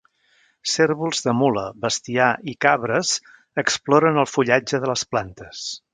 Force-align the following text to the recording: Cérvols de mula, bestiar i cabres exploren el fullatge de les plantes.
Cérvols 0.69 1.19
de 1.25 1.35
mula, 1.41 1.65
bestiar 1.83 2.29
i 2.53 2.57
cabres 2.67 3.13
exploren 3.65 4.19
el 4.23 4.29
fullatge 4.35 4.81
de 4.87 4.91
les 4.95 5.05
plantes. 5.13 5.63